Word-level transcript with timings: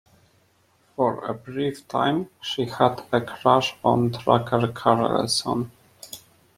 For 0.95 1.23
a 1.25 1.31
brief 1.35 1.87
time, 1.87 2.29
she 2.41 2.65
had 2.65 3.03
a 3.11 3.21
crush 3.21 3.75
on 3.85 4.09
Tucker 4.11 4.67
Carlson. 4.73 5.69